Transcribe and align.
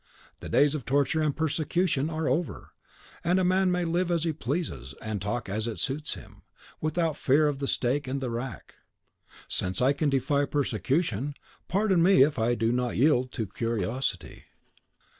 The 0.39 0.49
days 0.49 0.73
of 0.73 0.83
torture 0.83 1.21
and 1.21 1.35
persecution 1.37 2.09
are 2.09 2.27
over; 2.27 2.71
and 3.23 3.39
a 3.39 3.43
man 3.43 3.69
may 3.69 3.85
live 3.85 4.09
as 4.09 4.23
he 4.23 4.33
pleases, 4.33 4.95
and 4.99 5.21
talk 5.21 5.47
as 5.47 5.67
it 5.67 5.77
suits 5.77 6.15
him, 6.15 6.41
without 6.79 7.15
fear 7.15 7.47
of 7.47 7.59
the 7.59 7.67
stake 7.67 8.07
and 8.07 8.19
the 8.19 8.31
rack. 8.31 8.73
Since 9.47 9.79
I 9.79 9.93
can 9.93 10.09
defy 10.09 10.45
persecution, 10.45 11.35
pardon 11.67 12.01
me 12.01 12.23
if 12.23 12.39
I 12.39 12.55
do 12.55 12.71
not 12.71 12.97
yield 12.97 13.31
to 13.33 13.45
curiosity." 13.45 14.45